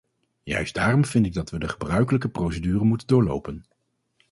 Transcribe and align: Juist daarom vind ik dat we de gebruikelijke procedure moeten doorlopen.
Juist 0.43 0.73
daarom 0.73 1.05
vind 1.05 1.25
ik 1.25 1.33
dat 1.33 1.49
we 1.49 1.59
de 1.59 1.67
gebruikelijke 1.67 2.29
procedure 2.29 2.83
moeten 2.83 3.07
doorlopen. 3.07 3.65